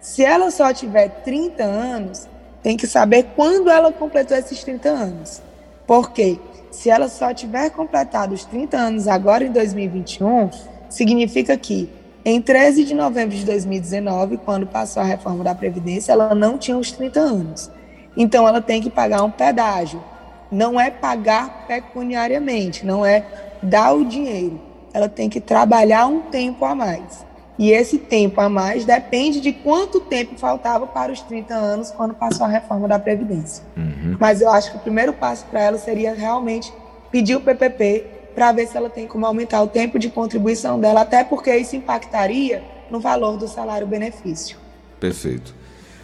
Se 0.00 0.24
ela 0.24 0.50
só 0.50 0.72
tiver 0.72 1.08
30 1.22 1.62
anos, 1.62 2.26
tem 2.62 2.76
que 2.76 2.86
saber 2.86 3.28
quando 3.36 3.70
ela 3.70 3.92
completou 3.92 4.36
esses 4.36 4.64
30 4.64 4.88
anos. 4.88 5.42
Porque 5.86 6.38
se 6.70 6.90
ela 6.90 7.08
só 7.08 7.32
tiver 7.32 7.70
completado 7.70 8.34
os 8.34 8.44
30 8.44 8.76
anos 8.76 9.08
agora 9.08 9.44
em 9.44 9.52
2021, 9.52 10.50
significa 10.88 11.56
que 11.56 11.90
em 12.24 12.40
13 12.40 12.84
de 12.84 12.94
novembro 12.94 13.36
de 13.36 13.44
2019, 13.44 14.38
quando 14.38 14.66
passou 14.66 15.02
a 15.02 15.06
reforma 15.06 15.44
da 15.44 15.54
Previdência, 15.54 16.12
ela 16.12 16.34
não 16.34 16.58
tinha 16.58 16.76
os 16.76 16.90
30 16.92 17.20
anos. 17.20 17.70
Então 18.16 18.46
ela 18.46 18.60
tem 18.60 18.82
que 18.82 18.90
pagar 18.90 19.22
um 19.22 19.30
pedágio. 19.30 20.02
Não 20.50 20.80
é 20.80 20.90
pagar 20.90 21.66
pecuniariamente, 21.66 22.84
não 22.84 23.06
é 23.06 23.24
dar 23.62 23.92
o 23.92 24.04
dinheiro. 24.04 24.60
Ela 24.92 25.08
tem 25.08 25.28
que 25.28 25.40
trabalhar 25.40 26.06
um 26.06 26.20
tempo 26.22 26.64
a 26.64 26.74
mais. 26.74 27.24
E 27.58 27.70
esse 27.70 27.98
tempo 27.98 28.40
a 28.40 28.48
mais 28.48 28.86
depende 28.86 29.40
de 29.40 29.52
quanto 29.52 30.00
tempo 30.00 30.38
faltava 30.38 30.86
para 30.86 31.12
os 31.12 31.20
30 31.20 31.54
anos 31.54 31.90
quando 31.90 32.14
passou 32.14 32.46
a 32.46 32.48
reforma 32.48 32.88
da 32.88 32.98
Previdência. 32.98 33.62
Uhum. 33.76 34.16
Mas 34.18 34.40
eu 34.40 34.50
acho 34.50 34.70
que 34.70 34.78
o 34.78 34.80
primeiro 34.80 35.12
passo 35.12 35.44
para 35.44 35.60
ela 35.60 35.76
seria 35.76 36.14
realmente 36.14 36.72
pedir 37.12 37.36
o 37.36 37.40
PPP 37.40 38.06
para 38.34 38.52
ver 38.52 38.66
se 38.66 38.76
ela 38.76 38.88
tem 38.88 39.06
como 39.06 39.26
aumentar 39.26 39.62
o 39.62 39.66
tempo 39.66 39.98
de 39.98 40.08
contribuição 40.08 40.80
dela, 40.80 41.02
até 41.02 41.22
porque 41.22 41.54
isso 41.54 41.76
impactaria 41.76 42.62
no 42.90 42.98
valor 42.98 43.36
do 43.36 43.46
salário-benefício. 43.46 44.56
Perfeito. 44.98 45.54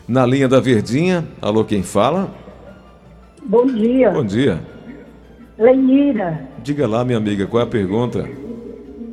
Na 0.07 0.27
linha 0.27 0.49
da 0.49 0.61
Verdinha, 0.61 1.27
alô, 1.41 1.65
quem 1.65 1.83
fala? 1.83 2.35
Bom 3.43 3.67
dia. 3.67 4.11
Bom 4.11 4.25
dia. 4.25 4.61
Lenira. 5.59 6.47
Diga 6.67 6.85
lá, 6.85 7.05
minha 7.05 7.19
amiga, 7.19 7.47
qual 7.47 7.61
é 7.61 7.65
a 7.65 7.69
pergunta? 7.69 8.29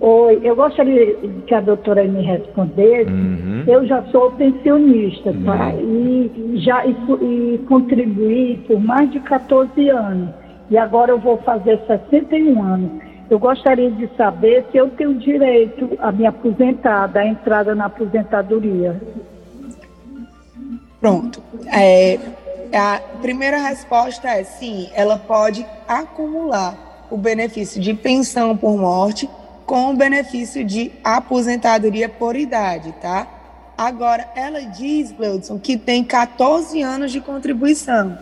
Oi, 0.02 0.40
eu 0.44 0.56
gostaria 0.56 1.16
que 1.46 1.54
a 1.54 1.62
doutora 1.62 2.04
me 2.04 2.24
respondesse. 2.24 3.12
Uhum. 3.12 3.64
Eu 3.68 3.86
já 3.86 4.02
sou 4.06 4.32
pensionista, 4.32 5.32
tá? 5.46 5.68
Uhum. 5.68 6.32
E 6.56 6.58
já 6.66 6.84
e, 6.84 6.96
e 7.22 7.60
contribuí 7.70 8.58
por 8.66 8.80
mais 8.80 9.12
de 9.12 9.20
14 9.20 9.88
anos. 9.88 10.30
E 10.72 10.80
agora 10.80 11.12
eu 11.12 11.20
vou 11.20 11.38
fazer 11.44 11.80
61 11.86 12.60
anos. 12.60 12.90
Eu 13.30 13.38
gostaria 13.38 13.92
de 13.92 14.10
saber 14.18 14.66
se 14.72 14.78
eu 14.80 14.90
tenho 14.90 15.14
direito 15.14 15.92
a 16.00 16.12
me 16.12 16.26
aposentar, 16.26 17.06
da 17.06 17.24
entrada 17.24 17.76
na 17.76 17.86
aposentadoria. 17.86 19.00
Pronto. 21.00 21.40
É, 21.72 22.18
a 22.74 23.00
primeira 23.22 23.60
resposta 23.60 24.28
é 24.28 24.44
sim, 24.44 24.90
ela 24.96 25.20
pode 25.20 25.64
acumular 25.88 26.93
o 27.14 27.18
benefício 27.18 27.80
de 27.80 27.94
pensão 27.94 28.58
por 28.58 28.76
morte 28.76 29.30
com 29.68 29.92
o 29.92 29.96
benefício 29.96 30.66
de 30.66 30.92
aposentadoria 31.04 32.10
por 32.10 32.36
idade, 32.36 32.92
tá? 33.00 33.28
Agora, 33.78 34.28
ela 34.36 34.62
diz, 34.62 35.12
Gleudson, 35.12 35.60
que 35.60 35.78
tem 35.78 36.04
14 36.04 36.82
anos 36.82 37.12
de 37.12 37.22
contribuição. 37.22 38.18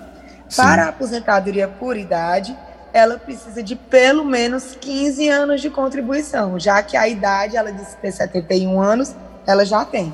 Sim. 0.49 0.61
Para 0.61 0.83
a 0.83 0.89
aposentadoria 0.89 1.69
por 1.69 1.95
idade, 1.95 2.53
ela 2.91 3.17
precisa 3.17 3.63
de 3.63 3.77
pelo 3.77 4.25
menos 4.25 4.75
15 4.75 5.29
anos 5.29 5.61
de 5.61 5.69
contribuição, 5.69 6.59
já 6.59 6.83
que 6.83 6.97
a 6.97 7.07
idade, 7.07 7.55
ela 7.55 7.71
disse 7.71 7.95
ter 7.95 8.11
71 8.11 8.77
anos, 8.77 9.15
ela 9.47 9.63
já 9.63 9.85
tem. 9.85 10.13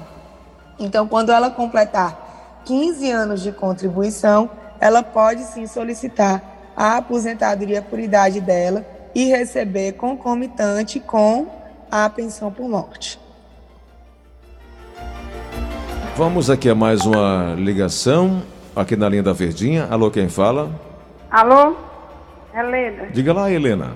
Então, 0.78 1.08
quando 1.08 1.32
ela 1.32 1.50
completar 1.50 2.62
15 2.64 3.10
anos 3.10 3.42
de 3.42 3.52
contribuição, 3.52 4.48
ela 4.80 5.02
pode 5.02 5.44
sim 5.46 5.66
solicitar 5.66 6.57
a 6.78 6.98
aposentadoria 6.98 7.82
por 7.82 7.98
idade 7.98 8.40
dela 8.40 8.86
e 9.16 9.26
receber 9.26 9.94
concomitante 9.94 11.00
com 11.00 11.48
a 11.90 12.08
pensão 12.08 12.52
por 12.52 12.70
morte. 12.70 13.20
Vamos 16.16 16.52
aqui 16.52 16.70
a 16.70 16.76
mais 16.76 17.04
uma 17.04 17.56
ligação, 17.58 18.44
aqui 18.76 18.96
na 18.96 19.10
linha 19.10 19.24
da 19.24 19.34
Verdinha. 19.34 19.88
Alô, 19.90 20.12
quem 20.12 20.30
fala? 20.30 20.70
Alô, 21.32 21.76
Helena. 22.54 23.08
Diga 23.12 23.34
lá, 23.34 23.52
Helena. 23.52 23.96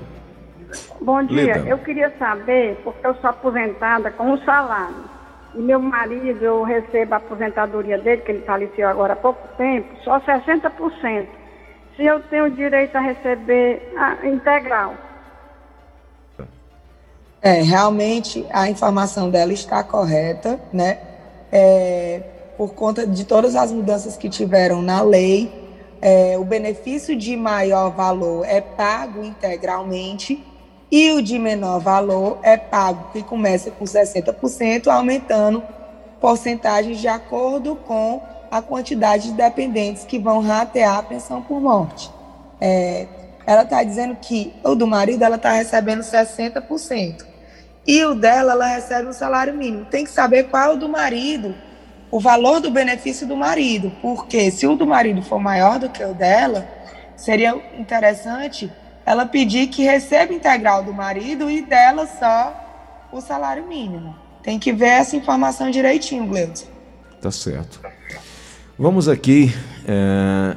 Bom 0.99 1.23
dia, 1.23 1.53
Leda. 1.53 1.69
eu 1.69 1.77
queria 1.79 2.11
saber, 2.17 2.79
porque 2.83 3.05
eu 3.05 3.13
sou 3.15 3.29
aposentada 3.29 4.09
com 4.11 4.31
um 4.31 4.37
salário. 4.43 5.11
E 5.53 5.59
meu 5.59 5.79
marido, 5.79 6.43
eu 6.43 6.63
recebo 6.63 7.13
a 7.13 7.17
aposentadoria 7.17 7.97
dele, 7.97 8.21
que 8.21 8.31
ele 8.31 8.43
faleceu 8.43 8.87
agora 8.87 9.13
há 9.13 9.17
pouco 9.17 9.47
tempo, 9.57 9.87
só 10.03 10.19
60%. 10.19 11.40
Se 12.01 12.07
eu 12.07 12.19
tenho 12.19 12.49
direito 12.49 12.95
a 12.95 12.99
receber 12.99 13.93
a 13.95 14.25
integral. 14.25 14.95
É, 17.39 17.61
realmente 17.61 18.43
a 18.49 18.67
informação 18.67 19.29
dela 19.29 19.53
está 19.53 19.83
correta, 19.83 20.59
né? 20.73 20.97
É, 21.51 22.23
por 22.57 22.73
conta 22.73 23.05
de 23.05 23.23
todas 23.23 23.55
as 23.55 23.71
mudanças 23.71 24.17
que 24.17 24.29
tiveram 24.29 24.81
na 24.81 25.03
lei, 25.03 25.69
é, 26.01 26.39
o 26.39 26.43
benefício 26.43 27.15
de 27.15 27.35
maior 27.35 27.91
valor 27.91 28.47
é 28.47 28.59
pago 28.61 29.23
integralmente 29.23 30.43
e 30.89 31.11
o 31.11 31.21
de 31.21 31.37
menor 31.37 31.81
valor 31.81 32.39
é 32.41 32.57
pago, 32.57 33.11
que 33.11 33.21
começa 33.21 33.69
com 33.69 33.85
60%, 33.85 34.87
aumentando 34.87 35.61
porcentagens 36.19 36.99
de 36.99 37.07
acordo 37.07 37.75
com 37.75 38.23
a 38.51 38.61
quantidade 38.61 39.29
de 39.29 39.33
dependentes 39.33 40.03
que 40.03 40.19
vão 40.19 40.41
ratear 40.41 40.97
a 40.97 41.03
pensão 41.03 41.41
por 41.41 41.61
morte. 41.61 42.11
É, 42.59 43.07
ela 43.45 43.63
está 43.63 43.81
dizendo 43.81 44.15
que 44.17 44.53
o 44.63 44.75
do 44.75 44.85
marido 44.85 45.23
ela 45.23 45.37
está 45.37 45.53
recebendo 45.53 46.01
60% 46.01 47.25
e 47.87 48.03
o 48.05 48.13
dela, 48.13 48.51
ela 48.51 48.67
recebe 48.67 49.07
um 49.07 49.13
salário 49.13 49.53
mínimo. 49.53 49.85
Tem 49.85 50.03
que 50.03 50.11
saber 50.11 50.49
qual 50.49 50.63
é 50.63 50.73
o 50.73 50.77
do 50.77 50.87
marido, 50.87 51.55
o 52.11 52.19
valor 52.19 52.59
do 52.59 52.69
benefício 52.69 53.25
do 53.25 53.35
marido, 53.35 53.91
porque 54.01 54.51
se 54.51 54.67
o 54.67 54.75
do 54.75 54.85
marido 54.85 55.21
for 55.23 55.39
maior 55.39 55.79
do 55.79 55.89
que 55.89 56.03
o 56.03 56.13
dela, 56.13 56.67
seria 57.15 57.55
interessante 57.77 58.71
ela 59.05 59.25
pedir 59.25 59.67
que 59.67 59.83
receba 59.83 60.33
integral 60.33 60.83
do 60.83 60.93
marido 60.93 61.49
e 61.49 61.61
dela 61.61 62.05
só 62.05 63.09
o 63.11 63.19
salário 63.19 63.65
mínimo. 63.65 64.15
Tem 64.43 64.59
que 64.59 64.71
ver 64.71 64.89
essa 64.89 65.15
informação 65.15 65.71
direitinho, 65.71 66.27
Gleudson. 66.27 66.67
Tá 67.19 67.31
certo. 67.31 67.81
Vamos 68.77 69.07
aqui. 69.07 69.49
É... 69.87 70.55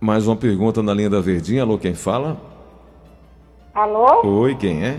Mais 0.00 0.26
uma 0.26 0.36
pergunta 0.36 0.82
na 0.82 0.92
linha 0.92 1.08
da 1.10 1.20
Verdinha. 1.20 1.62
Alô, 1.62 1.78
quem 1.78 1.94
fala? 1.94 2.36
Alô? 3.74 4.22
Oi, 4.42 4.54
quem 4.54 4.84
é? 4.84 4.96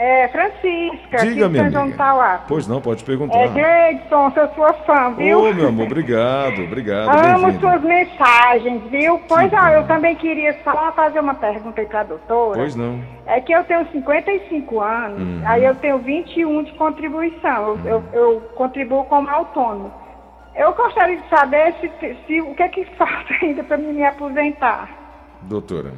É, 0.00 0.28
Francisca, 0.28 1.16
Diga, 1.26 1.48
minha 1.48 1.66
amiga. 1.66 1.96
Tauá. 1.96 2.44
Pois 2.46 2.68
não, 2.68 2.80
pode 2.80 3.02
perguntar. 3.02 3.36
É, 3.36 3.48
Gleidson, 3.48 4.30
sou 4.30 4.48
sua 4.54 4.72
fã, 4.86 5.12
viu? 5.14 5.40
Ô, 5.40 5.52
meu 5.52 5.68
amor, 5.70 5.86
obrigado, 5.86 6.62
obrigado. 6.62 7.08
Amo 7.08 7.58
suas 7.58 7.82
mensagens, 7.82 8.80
viu? 8.92 9.18
Pois 9.28 9.52
ó, 9.52 9.68
eu 9.70 9.84
também 9.88 10.14
queria 10.14 10.56
só 10.62 10.92
fazer 10.92 11.18
uma 11.18 11.34
pergunta 11.34 11.80
aí 11.80 11.86
pra 11.88 12.04
doutora. 12.04 12.60
Pois 12.60 12.76
não. 12.76 13.00
É 13.26 13.40
que 13.40 13.52
eu 13.52 13.64
tenho 13.64 13.84
55 13.90 14.80
anos, 14.80 15.20
Uhum. 15.20 15.42
aí 15.44 15.64
eu 15.64 15.74
tenho 15.74 15.98
21 15.98 16.62
de 16.62 16.72
contribuição. 16.74 17.66
Eu, 17.66 17.80
eu, 17.84 18.04
eu 18.12 18.40
contribuo 18.54 19.02
como 19.06 19.28
autônomo. 19.28 19.90
Eu 20.58 20.74
gostaria 20.74 21.16
de 21.16 21.28
saber 21.28 21.72
se, 21.80 21.88
se- 22.26 22.40
o 22.40 22.54
que 22.54 22.62
é 22.62 22.68
que 22.68 22.84
falta 22.96 23.32
ainda 23.40 23.62
para 23.62 23.76
me 23.78 24.04
aposentar. 24.04 24.90
Doutora. 25.42 25.92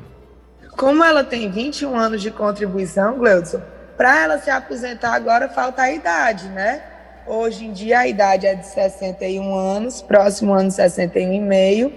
Como 0.76 1.02
ela 1.02 1.24
tem 1.24 1.50
21 1.50 1.96
anos 1.96 2.20
de 2.22 2.30
contribuição, 2.30 3.16
Gleudson, 3.18 3.60
para 3.96 4.22
ela 4.22 4.38
se 4.38 4.50
aposentar 4.50 5.14
agora 5.14 5.48
falta 5.48 5.82
a 5.82 5.90
idade, 5.90 6.46
né? 6.48 6.82
Hoje 7.26 7.64
em 7.66 7.72
dia 7.72 8.00
a 8.00 8.06
idade 8.06 8.46
é 8.46 8.54
de 8.54 8.66
61 8.66 9.54
anos, 9.54 10.02
próximo 10.02 10.52
ano 10.52 10.70
61,5. 10.70 11.92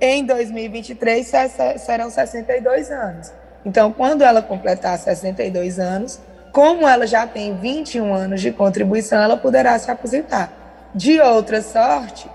Em 0.00 0.24
2023 0.24 1.26
se- 1.26 1.48
se- 1.48 1.78
serão 1.78 2.10
62 2.10 2.90
anos. 2.90 3.32
Então, 3.64 3.90
quando 3.90 4.22
ela 4.22 4.42
completar 4.42 4.98
62 4.98 5.78
anos, 5.78 6.20
como 6.52 6.86
ela 6.86 7.06
já 7.06 7.26
tem 7.26 7.56
21 7.56 8.14
anos 8.14 8.40
de 8.40 8.52
contribuição, 8.52 9.20
ela 9.22 9.36
poderá 9.36 9.78
se 9.78 9.90
aposentar. 9.90 10.50
De 10.96 11.20
outra 11.20 11.60
sorte, 11.60 12.26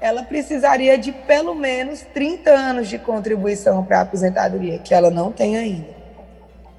ela 0.00 0.22
precisaria 0.22 0.96
de 0.96 1.12
pelo 1.12 1.54
menos 1.54 2.00
30 2.14 2.50
anos 2.50 2.88
de 2.88 2.98
contribuição 2.98 3.84
para 3.84 3.98
a 3.98 4.02
aposentadoria, 4.04 4.78
que 4.78 4.94
ela 4.94 5.10
não 5.10 5.30
tem 5.30 5.54
ainda. 5.58 5.94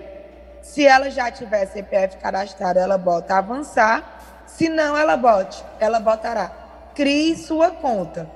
Se 0.62 0.86
ela 0.86 1.10
já 1.10 1.32
tiver 1.32 1.66
CPF 1.66 2.18
cadastrado, 2.18 2.80
ela 2.80 2.98
bota 2.98 3.38
avançar. 3.38 4.44
Se 4.46 4.70
não, 4.70 4.98
ela 4.98 5.18
bote, 5.18 5.64
ela 5.80 6.00
botará 6.00 6.52
crie 6.94 7.36
sua 7.36 7.72
conta. 7.72 8.30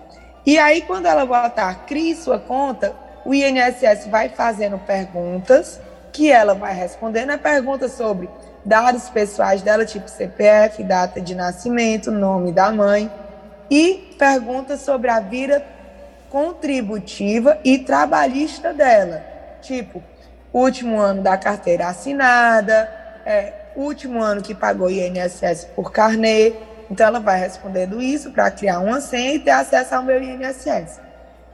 E 0.45 0.57
aí, 0.57 0.81
quando 0.81 1.05
ela 1.07 1.25
botar 1.25 1.85
crie 1.85 2.15
sua 2.15 2.39
conta, 2.39 2.95
o 3.25 3.33
INSS 3.33 4.05
vai 4.07 4.29
fazendo 4.29 4.77
perguntas 4.77 5.81
que 6.13 6.31
ela 6.31 6.53
vai 6.53 6.73
respondendo. 6.73 7.31
É 7.31 7.37
pergunta 7.37 7.89
sobre 7.89 8.29
dados 8.63 9.09
pessoais 9.09 9.63
dela, 9.63 9.83
tipo 9.83 10.09
CPF, 10.09 10.83
data 10.83 11.19
de 11.19 11.33
nascimento, 11.33 12.11
nome 12.11 12.51
da 12.51 12.71
mãe. 12.71 13.11
E 13.69 14.15
perguntas 14.17 14.81
sobre 14.81 15.09
a 15.09 15.19
vida 15.19 15.65
contributiva 16.29 17.57
e 17.63 17.79
trabalhista 17.79 18.71
dela. 18.71 19.25
Tipo, 19.61 20.03
último 20.53 20.99
ano 20.99 21.23
da 21.23 21.35
carteira 21.35 21.87
assinada, 21.87 22.89
é, 23.25 23.53
último 23.75 24.21
ano 24.21 24.41
que 24.41 24.53
pagou 24.53 24.89
INSS 24.89 25.65
por 25.75 25.91
carnê. 25.91 26.53
Então, 26.91 27.07
ela 27.07 27.19
vai 27.19 27.39
respondendo 27.39 27.99
isso 27.99 28.29
para 28.31 28.51
criar 28.51 28.79
uma 28.79 29.01
senha 29.01 29.33
e 29.33 29.39
ter 29.39 29.49
acesso 29.49 29.95
ao 29.95 30.03
meu 30.03 30.21
INSS. 30.21 31.04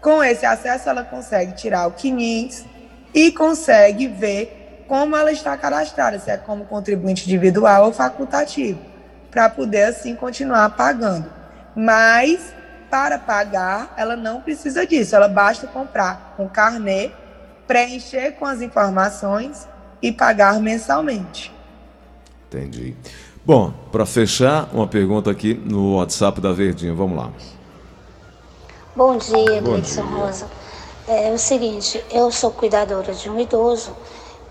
Com 0.01 0.24
esse 0.24 0.46
acesso, 0.46 0.89
ela 0.89 1.03
consegue 1.03 1.53
tirar 1.53 1.88
o 1.88 1.91
CNIS 1.91 2.65
e 3.13 3.31
consegue 3.31 4.08
ver 4.08 4.84
como 4.88 5.15
ela 5.15 5.31
está 5.31 5.55
cadastrada, 5.55 6.20
se 6.20 6.29
é 6.29 6.38
como 6.38 6.65
contribuinte 6.65 7.25
individual 7.25 7.86
ou 7.86 7.93
facultativo, 7.93 8.79
para 9.29 9.48
poder, 9.48 9.84
assim, 9.84 10.15
continuar 10.15 10.72
pagando. 10.72 11.31
Mas, 11.75 12.53
para 12.90 13.18
pagar, 13.18 13.94
ela 13.96 14.18
não 14.18 14.42
precisa 14.42 14.85
disso. 14.85 15.16
Ela 15.16 15.29
basta 15.29 15.68
comprar 15.68 16.35
um 16.37 16.48
carnê, 16.48 17.11
preencher 17.68 18.31
com 18.33 18.46
as 18.46 18.61
informações 18.61 19.66
e 20.01 20.11
pagar 20.11 20.59
mensalmente. 20.59 21.53
Entendi. 22.48 22.96
Bom, 23.46 23.72
para 23.92 24.05
fechar, 24.05 24.68
uma 24.74 24.87
pergunta 24.87 25.31
aqui 25.31 25.53
no 25.53 25.96
WhatsApp 25.96 26.42
da 26.42 26.51
Verdinha. 26.51 26.94
Vamos 26.94 27.18
lá. 27.18 27.31
Bom 28.93 29.15
dia, 29.15 29.61
Bom 29.61 29.79
dia. 29.79 30.03
Rosa. 30.03 30.47
É 31.07 31.31
o 31.31 31.37
seguinte, 31.37 32.03
eu 32.11 32.29
sou 32.29 32.51
cuidadora 32.51 33.13
de 33.13 33.29
um 33.29 33.39
idoso 33.39 33.95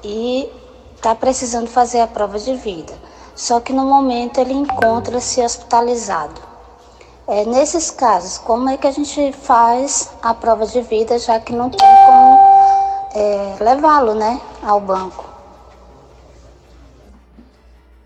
e 0.02 0.50
está 0.96 1.14
precisando 1.14 1.68
fazer 1.68 2.00
a 2.00 2.06
prova 2.06 2.38
de 2.38 2.54
vida. 2.54 2.94
Só 3.36 3.60
que 3.60 3.70
no 3.70 3.84
momento 3.84 4.40
ele 4.40 4.54
encontra-se 4.54 5.42
hospitalizado. 5.42 6.40
É, 7.28 7.44
nesses 7.44 7.90
casos, 7.90 8.38
como 8.38 8.70
é 8.70 8.78
que 8.78 8.86
a 8.86 8.90
gente 8.90 9.30
faz 9.32 10.10
a 10.22 10.32
prova 10.32 10.64
de 10.64 10.80
vida, 10.80 11.18
já 11.18 11.38
que 11.38 11.52
não 11.52 11.68
tem 11.68 11.86
como 12.06 12.38
é, 13.14 13.56
levá-lo 13.60 14.14
né, 14.14 14.40
ao 14.62 14.80
banco? 14.80 15.22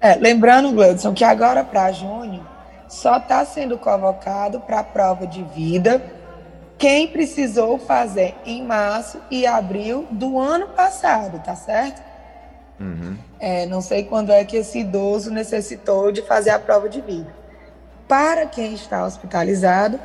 É, 0.01 0.17
lembrando, 0.17 0.73
Gleudson, 0.73 1.15
que 1.15 1.23
agora 1.23 1.63
para 1.63 1.93
junho 1.93 2.45
só 2.89 3.19
está 3.19 3.45
sendo 3.45 3.79
convocado 3.79 4.59
para 4.61 4.81
a 4.81 4.85
prova 4.85 5.29
de 5.29 5.43
vida 5.45 6.14
quem 6.79 7.09
precisou 7.09 7.79
fazer 7.79 8.35
em 8.45 8.63
março 8.63 9.21
e 9.31 9.47
abril 9.47 10.07
do 10.11 10.39
ano 10.39 10.69
passado, 10.69 11.41
tá 11.45 11.55
certo? 11.55 12.03
É, 13.39 13.67
não 13.67 13.81
sei 13.81 14.05
quando 14.05 14.33
é 14.33 14.45
que 14.45 14.57
esse 14.57 14.81
idoso 14.81 15.31
necessitou 15.31 16.11
de 16.11 16.23
fazer 16.23 16.51
a 16.51 16.59
prova 16.59 16.89
de 16.89 17.01
vida. 17.01 17.33
Para 18.09 18.47
quem 18.47 18.75
está 18.75 19.05
hospitalizado, 19.05 19.99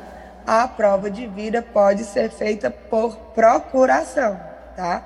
a 0.46 0.66
prova 0.66 1.10
de 1.10 1.26
vida 1.26 1.60
pode 1.62 2.04
ser 2.04 2.30
feita 2.30 2.70
por 2.70 3.16
procuração, 3.34 4.40
tá? 4.76 5.02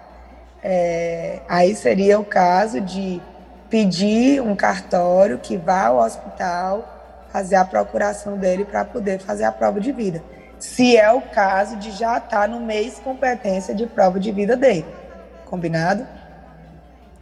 É, 0.63 1.41
aí 1.49 1.75
seria 1.75 2.19
o 2.19 2.25
caso 2.25 2.81
de 2.81 3.21
pedir 3.69 4.41
um 4.41 4.55
cartório 4.55 5.39
que 5.39 5.57
vá 5.57 5.87
ao 5.87 5.99
hospital 5.99 7.27
fazer 7.31 7.57
a 7.57 7.65
procuração 7.65 8.39
dele 8.39 8.65
para 8.65 8.85
poder 8.85 9.19
fazer 9.19 9.45
a 9.45 9.53
prova 9.53 9.81
de 9.81 9.91
vida. 9.91 10.23
Se 10.65 10.97
é 10.97 11.13
o 11.13 11.21
caso 11.21 11.77
de 11.77 11.91
já 11.91 12.17
estar 12.17 12.49
no 12.49 12.59
mês 12.59 12.99
competência 12.99 13.75
de 13.75 13.87
prova 13.87 14.19
de 14.19 14.33
vida 14.33 14.57
dele. 14.57 14.87
Combinado? 15.45 16.07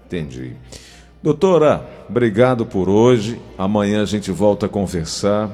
Entendi. 0.07 0.55
Doutora, 1.20 1.85
obrigado 2.09 2.64
por 2.64 2.88
hoje. 2.88 3.42
Amanhã 3.59 4.00
a 4.00 4.07
gente 4.07 4.31
volta 4.31 4.66
a 4.66 4.68
conversar, 4.68 5.50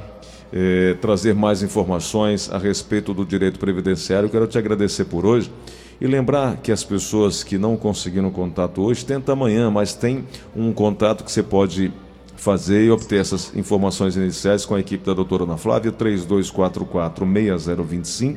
eh, 0.53 0.97
trazer 1.01 1.35
mais 1.35 1.63
informações 1.63 2.53
a 2.53 2.59
respeito 2.59 3.15
do 3.15 3.25
direito 3.25 3.59
previdenciário. 3.59 4.29
Quero 4.29 4.47
te 4.47 4.59
agradecer 4.59 5.07
por 5.07 5.25
hoje 5.25 5.51
e 5.99 6.07
lembrar 6.07 6.59
que 6.59 6.71
as 6.71 6.85
pessoas 6.85 7.43
que 7.43 7.57
não 7.57 7.75
conseguiram 7.75 8.31
contato 8.31 8.83
hoje, 8.83 9.05
tenta 9.05 9.33
amanhã, 9.33 9.71
mas 9.71 9.95
tem 9.95 10.27
um 10.55 10.75
contato 10.75 11.25
que 11.25 11.33
você 11.33 11.43
pode 11.43 11.91
fazer 12.39 12.85
e 12.85 12.91
obter 12.91 13.21
essas 13.21 13.55
informações 13.55 14.17
iniciais 14.17 14.65
com 14.65 14.75
a 14.75 14.81
equipe 14.81 15.05
da 15.05 15.13
doutora 15.13 15.45
Ana 15.45 15.57
Flávia, 15.57 15.93
3244-6025, 15.93 18.37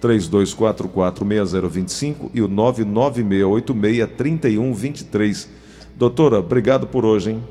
3244-6025 0.00 2.30
e 2.34 2.42
o 2.42 2.48
99686-3123. 2.48 5.48
Doutora, 5.96 6.38
obrigado 6.38 6.86
por 6.86 7.04
hoje, 7.04 7.32
hein? 7.32 7.42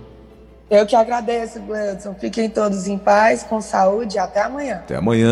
Eu 0.69 0.85
que 0.85 0.95
agradeço, 0.95 1.59
Gleudson. 1.61 2.13
Fiquem 2.15 2.49
todos 2.49 2.87
em 2.87 2.97
paz, 2.97 3.43
com 3.43 3.61
saúde. 3.61 4.19
Até 4.19 4.41
amanhã. 4.41 4.75
Até 4.75 4.97
amanhã. 4.97 5.29